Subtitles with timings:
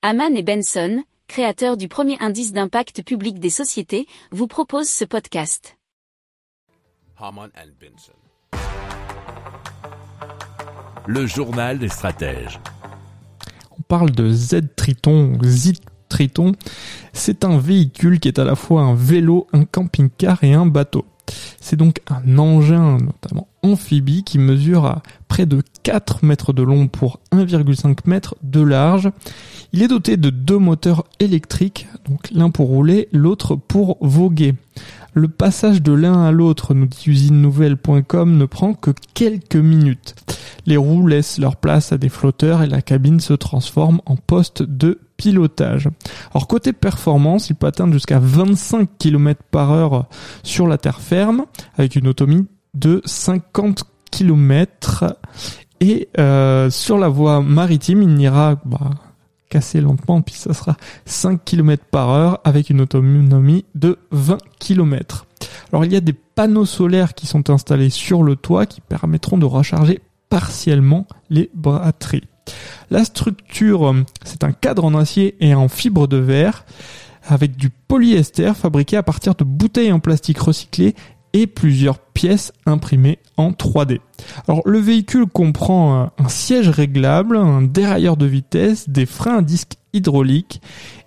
[0.00, 5.76] Haman et Benson, créateurs du premier indice d'impact public des sociétés, vous proposent ce podcast.
[7.18, 8.12] Haman and Benson.
[11.08, 12.60] Le journal des stratèges.
[13.76, 16.52] On parle de Z-Triton, Z-Triton.
[17.12, 21.06] C'est un véhicule qui est à la fois un vélo, un camping-car et un bateau.
[21.60, 26.88] C'est donc un engin, notamment amphibie, qui mesure à près de 4 mètres de long
[26.88, 29.10] pour 1,5 mètre de large.
[29.72, 34.54] Il est doté de deux moteurs électriques, donc l'un pour rouler, l'autre pour voguer.
[35.12, 40.14] Le passage de l'un à l'autre, nous dit usinenouvelle.com, ne prend que quelques minutes.
[40.64, 44.62] Les roues laissent leur place à des flotteurs et la cabine se transforme en poste
[44.62, 45.88] de pilotage.
[46.32, 50.06] Alors côté performance, il peut atteindre jusqu'à 25 km par heure
[50.42, 51.44] sur la terre ferme
[51.76, 55.16] avec une autonomie de 50 km
[55.80, 58.90] et euh, sur la voie maritime, il n'ira bah,
[59.48, 60.76] casser lentement, puis ça sera
[61.06, 65.26] 5 km par heure avec une autonomie de 20 km.
[65.72, 69.38] Alors il y a des panneaux solaires qui sont installés sur le toit qui permettront
[69.38, 72.24] de recharger partiellement les batteries.
[72.90, 76.64] La structure, c'est un cadre en acier et en fibre de verre
[77.26, 80.94] avec du polyester fabriqué à partir de bouteilles en plastique recyclées
[81.32, 84.00] et plusieurs pièces imprimées en 3D.
[84.46, 89.74] Alors le véhicule comprend un siège réglable, un dérailleur de vitesse, des freins à disque
[89.92, 90.60] hydrauliques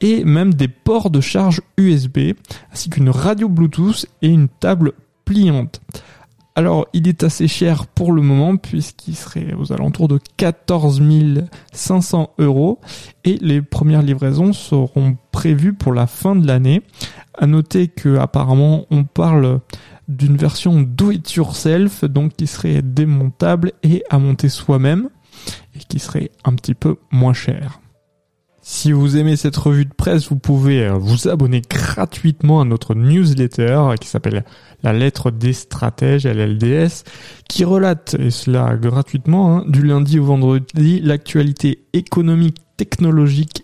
[0.00, 2.32] et même des ports de charge USB,
[2.72, 4.92] ainsi qu'une radio Bluetooth et une table
[5.24, 5.80] pliante.
[6.56, 11.02] Alors, il est assez cher pour le moment puisqu'il serait aux alentours de 14
[11.72, 12.80] 500 euros
[13.24, 16.82] et les premières livraisons seront prévues pour la fin de l'année.
[17.36, 19.60] À noter que apparemment on parle
[20.08, 25.08] d'une version do it yourself, donc qui serait démontable et à monter soi-même,
[25.74, 27.80] et qui serait un petit peu moins cher.
[28.66, 32.94] Si vous aimez cette revue de presse, vous pouvez euh, vous abonner gratuitement à notre
[32.94, 34.42] newsletter qui s'appelle
[34.82, 37.04] La lettre des stratèges, LLDS,
[37.46, 43.63] qui relate, et cela gratuitement, hein, du lundi au vendredi, l'actualité économique, technologique